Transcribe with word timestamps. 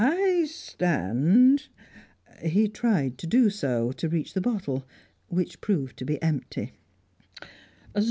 I 0.03 0.45
st 0.49 0.79
tand" 0.79 1.67
He 2.43 2.67
tried 2.69 3.19
to 3.19 3.27
do 3.27 3.51
so, 3.51 3.91
to 3.91 4.09
reach 4.09 4.33
the 4.33 4.41
bottle, 4.41 4.83
which 5.27 5.61
proved 5.61 5.95
to 5.97 6.05
be 6.05 6.19
empty. 6.23 6.71